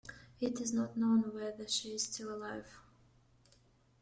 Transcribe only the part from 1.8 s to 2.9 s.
is still alive.